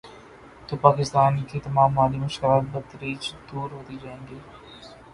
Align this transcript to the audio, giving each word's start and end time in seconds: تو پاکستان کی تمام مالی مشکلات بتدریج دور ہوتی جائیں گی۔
تو 0.67 0.75
پاکستان 0.77 1.43
کی 1.43 1.59
تمام 1.59 1.93
مالی 1.93 2.17
مشکلات 2.17 2.63
بتدریج 2.73 3.33
دور 3.51 3.71
ہوتی 3.71 3.97
جائیں 4.03 4.27
گی۔ 4.27 4.39